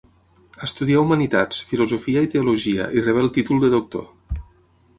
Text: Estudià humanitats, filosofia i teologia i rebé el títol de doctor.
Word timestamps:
Estudià 0.67 1.01
humanitats, 1.01 1.59
filosofia 1.73 2.23
i 2.27 2.31
teologia 2.37 2.89
i 3.01 3.05
rebé 3.09 3.25
el 3.27 3.31
títol 3.39 3.65
de 3.65 3.73
doctor. 3.75 4.41